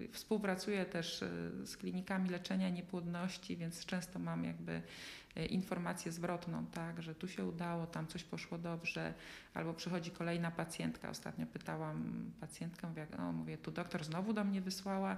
Y, 0.00 0.08
Współpracuję 0.12 0.84
też 0.84 1.22
y, 1.22 1.66
z 1.66 1.76
klinikami 1.76 2.30
leczenia 2.30 2.70
niepłodności, 2.70 3.56
więc 3.56 3.86
często 3.86 4.18
mam 4.18 4.44
jakby 4.44 4.82
informację 5.44 6.12
zwrotną, 6.12 6.66
tak, 6.66 7.02
że 7.02 7.14
tu 7.14 7.28
się 7.28 7.44
udało, 7.44 7.86
tam 7.86 8.06
coś 8.06 8.24
poszło 8.24 8.58
dobrze, 8.58 9.14
albo 9.54 9.74
przychodzi 9.74 10.10
kolejna 10.10 10.50
pacjentka. 10.50 11.10
Ostatnio 11.10 11.46
pytałam 11.46 12.30
pacjentkę, 12.40 12.88
mówię, 12.88 13.06
o, 13.18 13.32
mówię, 13.32 13.58
tu 13.58 13.70
doktor 13.70 14.04
znowu 14.04 14.32
do 14.32 14.44
mnie 14.44 14.60
wysłała. 14.60 15.16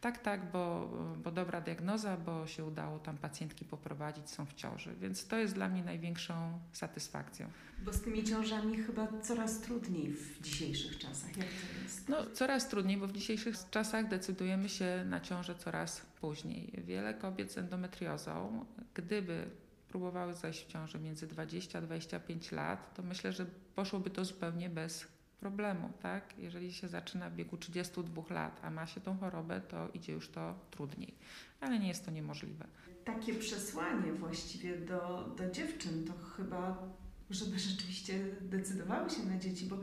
Tak, 0.00 0.18
tak, 0.18 0.50
bo, 0.50 0.90
bo 1.24 1.30
dobra 1.30 1.60
diagnoza, 1.60 2.16
bo 2.16 2.46
się 2.46 2.64
udało 2.64 2.98
tam 2.98 3.18
pacjentki 3.18 3.64
poprowadzić, 3.64 4.30
są 4.30 4.46
w 4.46 4.54
ciąży, 4.54 4.94
więc 5.00 5.26
to 5.26 5.36
jest 5.36 5.54
dla 5.54 5.68
mnie 5.68 5.84
największą 5.84 6.58
satysfakcją. 6.72 7.50
Bo 7.84 7.92
z 7.92 8.02
tymi 8.02 8.24
ciążami 8.24 8.76
chyba 8.76 9.08
coraz 9.22 9.60
trudniej 9.60 10.12
w 10.12 10.42
dzisiejszych 10.42 10.98
czasach. 10.98 11.36
Jak 11.36 11.46
to 11.46 11.82
jest? 11.82 12.08
No, 12.08 12.26
coraz 12.26 12.68
trudniej, 12.68 12.96
bo 12.96 13.06
w 13.06 13.12
dzisiejszych 13.12 13.56
czasach 13.70 14.08
decydujemy 14.08 14.68
się 14.68 15.04
na 15.06 15.20
ciążę 15.20 15.54
coraz 15.54 16.00
później. 16.20 16.72
Wiele 16.84 17.14
kobiet 17.14 17.52
z 17.52 17.58
endometriozą, 17.58 18.64
gdyby 18.94 19.50
próbowały 19.88 20.34
zajść 20.34 20.64
w 20.64 20.68
ciążę 20.68 20.98
między 20.98 21.26
20 21.26 21.78
a 21.78 21.82
25 21.82 22.52
lat, 22.52 22.94
to 22.94 23.02
myślę, 23.02 23.32
że 23.32 23.46
poszłoby 23.74 24.10
to 24.10 24.24
zupełnie 24.24 24.70
bez 24.70 25.06
problemu, 25.40 25.90
tak? 26.02 26.38
Jeżeli 26.38 26.72
się 26.72 26.88
zaczyna 26.88 27.30
w 27.30 27.34
wieku 27.34 27.56
32 27.56 28.22
lat, 28.34 28.60
a 28.62 28.70
ma 28.70 28.86
się 28.86 29.00
tą 29.00 29.16
chorobę, 29.16 29.60
to 29.60 29.88
idzie 29.94 30.12
już 30.12 30.28
to 30.28 30.54
trudniej. 30.70 31.14
Ale 31.60 31.78
nie 31.78 31.88
jest 31.88 32.04
to 32.04 32.10
niemożliwe. 32.10 32.66
Takie 33.04 33.34
przesłanie 33.34 34.12
właściwie 34.12 34.78
do, 34.78 35.34
do 35.38 35.50
dziewczyn 35.50 36.04
to 36.04 36.12
chyba, 36.12 36.82
żeby 37.30 37.58
rzeczywiście 37.68 38.24
decydowały 38.40 39.10
się 39.10 39.22
na 39.22 39.38
dzieci, 39.38 39.66
bo 39.66 39.76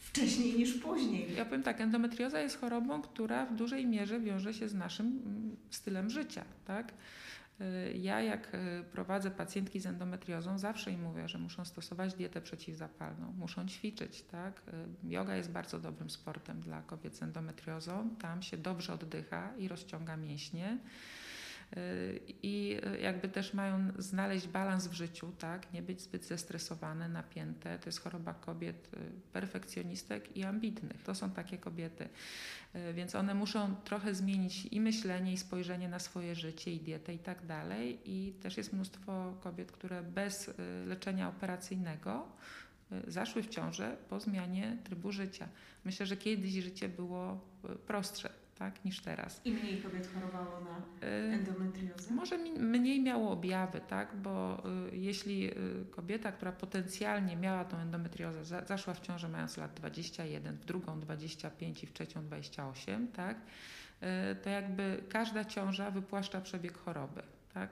wcześniej 0.00 0.58
niż 0.58 0.74
później. 0.74 1.34
Ja 1.34 1.44
powiem 1.44 1.62
tak, 1.62 1.80
endometrioza 1.80 2.40
jest 2.40 2.60
chorobą, 2.60 3.02
która 3.02 3.46
w 3.46 3.54
dużej 3.54 3.86
mierze 3.86 4.20
wiąże 4.20 4.54
się 4.54 4.68
z 4.68 4.74
naszym 4.74 5.06
mm, 5.06 5.56
stylem 5.70 6.10
życia, 6.10 6.44
tak? 6.64 6.92
Y, 7.60 7.98
Ja 7.98 8.20
jak 8.22 8.54
y, 8.54 8.84
prowadzę 8.92 9.30
pacjentki 9.30 9.80
z 9.80 9.86
endometriozą, 9.86 10.58
zawsze 10.58 10.90
im 10.90 11.02
mówię, 11.02 11.28
że 11.28 11.38
muszą 11.38 11.64
stosować 11.64 12.14
dietę 12.14 12.40
przeciwzapalną, 12.40 13.32
muszą 13.32 13.66
ćwiczyć, 13.66 14.22
tak? 14.22 14.62
Y, 15.04 15.08
Yoga 15.08 15.36
jest 15.36 15.50
bardzo 15.50 15.78
dobrym 15.80 16.10
sportem 16.10 16.60
dla 16.60 16.82
kobiet 16.82 17.16
z 17.16 17.22
endometriozą. 17.22 18.10
Tam 18.20 18.42
się 18.42 18.56
dobrze 18.56 18.92
oddycha 18.92 19.56
i 19.56 19.68
rozciąga 19.68 20.16
mięśnie. 20.16 20.78
Y, 21.76 22.20
I 22.42 22.78
y, 22.96 23.00
jakby 23.00 23.28
też 23.28 23.54
mają 23.54 23.92
znaleźć 23.98 24.48
balans 24.48 24.86
w 24.86 24.92
życiu, 24.92 25.32
tak? 25.38 25.72
Nie 25.72 25.82
być 25.82 26.00
zbyt 26.00 26.24
zestresowane, 26.24 27.08
napięte. 27.08 27.78
To 27.78 27.88
jest 27.88 28.00
choroba 28.00 28.34
kobiet 28.34 28.90
y, 28.94 28.98
perfekcjonistek 29.32 30.36
i 30.36 30.44
ambitnych. 30.44 31.02
To 31.02 31.14
są 31.14 31.30
takie 31.30 31.58
kobiety. 31.58 32.08
Więc 32.94 33.14
one 33.14 33.34
muszą 33.34 33.76
trochę 33.76 34.14
zmienić 34.14 34.66
i 34.66 34.80
myślenie, 34.80 35.32
i 35.32 35.36
spojrzenie 35.36 35.88
na 35.88 35.98
swoje 35.98 36.34
życie, 36.34 36.72
i 36.72 36.80
dietę, 36.80 37.14
i 37.14 37.18
tak 37.18 37.46
dalej. 37.46 38.00
I 38.04 38.32
też 38.32 38.56
jest 38.56 38.72
mnóstwo 38.72 39.34
kobiet, 39.40 39.72
które 39.72 40.02
bez 40.02 40.50
leczenia 40.86 41.28
operacyjnego 41.28 42.26
zaszły 43.06 43.42
w 43.42 43.48
ciążę 43.48 43.96
po 44.08 44.20
zmianie 44.20 44.76
trybu 44.84 45.12
życia. 45.12 45.48
Myślę, 45.84 46.06
że 46.06 46.16
kiedyś 46.16 46.52
życie 46.52 46.88
było 46.88 47.40
prostsze. 47.86 48.39
Tak, 48.60 48.84
niż 48.84 49.00
teraz. 49.00 49.40
I 49.44 49.52
mniej 49.52 49.82
kobiet 49.82 50.08
chorowało 50.14 50.60
na 50.60 51.06
Y, 51.08 51.34
endometriozę? 51.34 52.14
Może 52.14 52.38
mniej 52.58 53.02
miało 53.02 53.30
objawy, 53.30 53.80
tak? 53.88 54.16
bo 54.16 54.62
y, 54.92 54.96
jeśli 54.96 55.50
y, 55.50 55.84
kobieta, 55.90 56.32
która 56.32 56.52
potencjalnie 56.52 57.36
miała 57.36 57.64
tą 57.64 57.78
endometriozę, 57.78 58.44
za, 58.44 58.64
zaszła 58.64 58.94
w 58.94 59.00
ciążę 59.00 59.28
mając 59.28 59.56
lat 59.56 59.74
21, 59.74 60.56
w 60.56 60.64
drugą 60.64 61.00
25 61.00 61.82
i 61.84 61.86
w 61.86 61.92
trzecią 61.92 62.24
28, 62.24 63.08
tak? 63.08 63.36
To 64.42 64.50
jakby 64.50 65.02
każda 65.08 65.44
ciąża 65.44 65.90
wypłaszcza 65.90 66.40
przebieg 66.40 66.78
choroby. 66.78 67.22
Tak? 67.54 67.70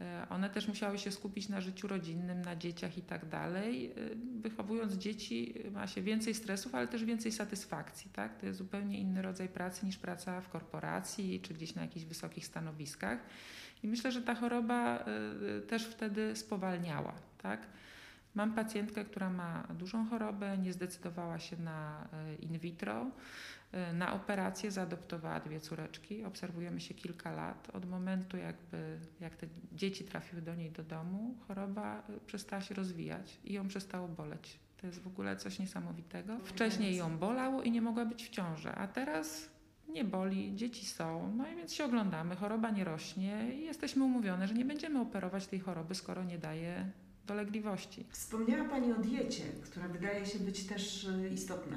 Y, 0.00 0.28
One 0.28 0.50
też 0.50 0.68
musiały 0.68 0.98
się 0.98 1.12
skupić 1.12 1.48
na 1.48 1.60
życiu 1.60 1.88
rodzinnym, 1.88 2.42
na 2.42 2.56
dzieciach 2.56 2.98
i 2.98 3.02
tak 3.02 3.28
dalej. 3.28 3.92
Y, 3.98 4.16
Wychowując 4.40 4.92
dzieci 4.94 5.54
y, 5.66 5.70
ma 5.70 5.86
się 5.86 6.02
więcej 6.02 6.34
stresów, 6.34 6.74
ale 6.74 6.88
też 6.88 7.04
więcej 7.04 7.32
satysfakcji. 7.32 8.10
Tak? 8.12 8.36
To 8.40 8.46
jest 8.46 8.58
zupełnie 8.58 8.98
inny 8.98 9.22
rodzaj 9.22 9.48
pracy 9.48 9.86
niż 9.86 9.98
praca 9.98 10.40
w 10.40 10.48
korporacji 10.48 11.40
czy 11.40 11.54
gdzieś 11.54 11.74
na 11.74 11.82
jakichś 11.82 12.06
wysokich 12.06 12.46
stanowiskach. 12.46 13.18
I 13.82 13.88
myślę, 13.88 14.12
że 14.12 14.22
ta 14.22 14.34
choroba 14.34 15.04
też 15.68 15.86
wtedy 15.86 16.36
spowalniała. 16.36 17.14
Tak? 17.42 17.66
Mam 18.34 18.52
pacjentkę, 18.54 19.04
która 19.04 19.30
ma 19.30 19.66
dużą 19.78 20.06
chorobę, 20.08 20.58
nie 20.58 20.72
zdecydowała 20.72 21.38
się 21.38 21.56
na 21.56 22.08
y, 22.32 22.42
in 22.42 22.58
vitro. 22.58 23.06
y, 23.90 23.92
Na 23.92 24.12
operację 24.12 24.70
zaadoptowała 24.70 25.40
dwie 25.40 25.60
córeczki. 25.60 26.24
Obserwujemy 26.24 26.80
się 26.80 26.94
kilka 26.94 27.32
lat. 27.32 27.70
Od 27.72 27.86
momentu, 27.90 28.36
jakby, 28.36 28.98
jak 29.20 29.36
te 29.36 29.46
dzieci 29.72 30.04
trafiły 30.04 30.42
do 30.42 30.54
niej 30.54 30.70
do 30.70 30.82
domu, 30.84 31.34
choroba 31.48 32.02
y, 32.10 32.20
przestała 32.26 32.62
się 32.62 32.74
rozwijać 32.74 33.38
i 33.44 33.52
ją 33.52 33.68
przestało 33.68 34.08
boleć. 34.08 34.58
To 34.76 34.86
jest 34.86 35.02
w 35.02 35.06
ogóle 35.06 35.36
coś 35.36 35.58
niesamowitego. 35.58 36.38
Wcześniej 36.44 36.96
ją 36.96 37.18
bolało 37.18 37.62
i 37.62 37.70
nie 37.70 37.82
mogła 37.82 38.04
być 38.04 38.24
w 38.24 38.30
ciąży, 38.30 38.72
a 38.72 38.88
teraz 38.88 39.50
nie 39.88 40.04
boli, 40.04 40.56
dzieci 40.56 40.86
są, 40.86 41.32
no 41.36 41.48
i 41.48 41.56
więc 41.56 41.74
się 41.74 41.84
oglądamy, 41.84 42.36
choroba 42.36 42.70
nie 42.70 42.84
rośnie 42.84 43.54
i 43.54 43.60
jesteśmy 43.60 44.04
umówione, 44.04 44.48
że 44.48 44.54
nie 44.54 44.64
będziemy 44.64 45.00
operować 45.00 45.46
tej 45.46 45.60
choroby, 45.60 45.94
skoro 45.94 46.24
nie 46.24 46.38
daje 46.38 46.90
dolegliwości. 47.26 48.04
Wspomniała 48.10 48.68
Pani 48.68 48.92
o 48.92 48.98
diecie, 48.98 49.44
która 49.64 49.88
wydaje 49.88 50.26
się 50.26 50.38
być 50.38 50.64
też 50.66 51.04
y, 51.04 51.28
istotna 51.34 51.76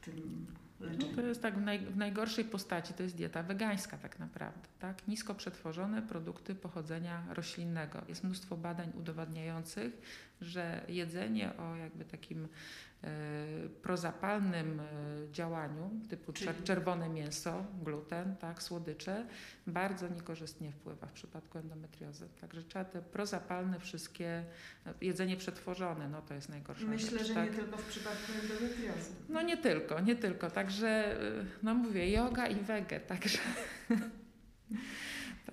w 0.00 0.04
tym 0.04 0.46
No 0.80 0.86
leczeniu. 0.86 1.14
to 1.16 1.22
jest 1.22 1.42
tak 1.42 1.58
w, 1.58 1.60
naj, 1.62 1.78
w 1.78 1.96
najgorszej 1.96 2.44
postaci, 2.44 2.94
to 2.94 3.02
jest 3.02 3.16
dieta 3.16 3.42
wegańska 3.42 3.96
tak 3.98 4.18
naprawdę, 4.18 4.68
tak? 4.78 5.08
Nisko 5.08 5.34
przetworzone 5.34 6.02
produkty 6.02 6.54
pochodzenia 6.54 7.22
roślinnego. 7.30 8.02
Jest 8.08 8.24
mnóstwo 8.24 8.56
badań 8.56 8.92
udowadniających, 8.98 9.92
że 10.40 10.84
jedzenie 10.88 11.56
o 11.56 11.76
jakby 11.76 12.04
takim 12.04 12.48
e, 13.04 13.08
prozapalnym 13.82 14.80
e, 14.80 14.84
działaniu, 15.36 15.90
typu 16.10 16.32
Czyli? 16.32 16.50
czer- 16.50 16.62
czerwone 16.64 17.08
mięso, 17.08 17.64
gluten, 17.82 18.36
tak, 18.36 18.62
słodycze, 18.62 19.26
bardzo 19.66 20.08
niekorzystnie 20.08 20.72
wpływa 20.72 21.06
w 21.06 21.12
przypadku 21.12 21.58
endometriozy. 21.58 22.28
Także 22.40 22.62
trzeba 22.62 22.84
te 22.84 23.02
prozapalne 23.02 23.80
wszystkie, 23.80 24.44
no, 24.86 24.92
jedzenie 25.00 25.36
przetworzone, 25.36 26.08
no 26.08 26.22
to 26.22 26.34
jest 26.34 26.48
najgorsza 26.48 26.86
Myślę, 26.86 27.18
rzecz, 27.18 27.28
że 27.28 27.34
tak? 27.34 27.50
nie 27.50 27.56
tylko 27.56 27.76
w 27.78 27.84
przypadku 27.84 28.32
endometriozy. 28.42 29.10
No 29.28 29.42
nie 29.42 29.56
tylko, 29.56 30.00
nie 30.00 30.16
tylko. 30.16 30.50
Także, 30.50 31.20
y, 31.40 31.44
no 31.62 31.74
mówię, 31.74 32.10
yoga 32.10 32.46
i 32.46 32.54
wege, 32.60 33.00
także 33.00 33.38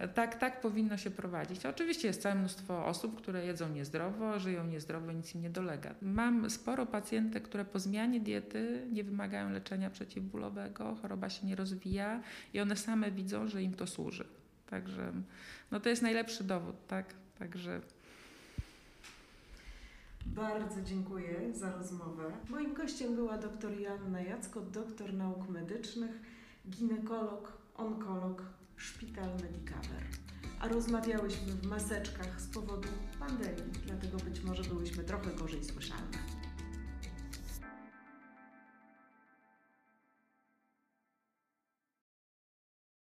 tak, 0.07 0.35
tak 0.35 0.61
powinno 0.61 0.97
się 0.97 1.11
prowadzić. 1.11 1.65
Oczywiście 1.65 2.07
jest 2.07 2.21
całe 2.21 2.35
mnóstwo 2.35 2.85
osób, 2.85 3.17
które 3.17 3.45
jedzą 3.45 3.69
niezdrowo, 3.69 4.39
żyją 4.39 4.67
niezdrowo, 4.67 5.11
nic 5.11 5.35
im 5.35 5.41
nie 5.41 5.49
dolega. 5.49 5.95
Mam 6.01 6.49
sporo 6.49 6.85
pacjentek, 6.85 7.43
które 7.43 7.65
po 7.65 7.79
zmianie 7.79 8.19
diety 8.19 8.87
nie 8.91 9.03
wymagają 9.03 9.51
leczenia 9.51 9.89
przeciwbólowego, 9.89 10.95
choroba 11.01 11.29
się 11.29 11.47
nie 11.47 11.55
rozwija 11.55 12.21
i 12.53 12.59
one 12.59 12.75
same 12.75 13.11
widzą, 13.11 13.47
że 13.47 13.63
im 13.63 13.73
to 13.73 13.87
służy. 13.87 14.25
Także 14.69 15.11
no 15.71 15.79
to 15.79 15.89
jest 15.89 16.01
najlepszy 16.01 16.43
dowód, 16.43 16.75
tak? 16.87 17.13
Także 17.39 17.81
Bardzo 20.25 20.81
dziękuję 20.81 21.53
za 21.53 21.71
rozmowę. 21.71 22.23
Moim 22.49 22.73
gościem 22.73 23.15
była 23.15 23.37
dr 23.37 23.79
Joanna 23.79 24.21
Jacko, 24.21 24.61
doktor 24.61 25.13
nauk 25.13 25.49
medycznych, 25.49 26.11
ginekolog, 26.69 27.57
onkolog, 27.75 28.43
szpital 28.83 29.29
Medicover. 29.29 30.03
A 30.59 30.67
rozmawiałyśmy 30.67 31.53
w 31.53 31.65
maseczkach 31.65 32.41
z 32.41 32.47
powodu 32.47 32.87
pandemii, 33.19 33.73
dlatego 33.85 34.17
być 34.17 34.41
może 34.43 34.63
byłyśmy 34.63 35.03
trochę 35.03 35.31
gorzej 35.31 35.63
słyszalne. 35.63 36.42